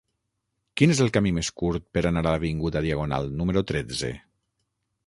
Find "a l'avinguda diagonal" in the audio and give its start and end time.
2.25-3.31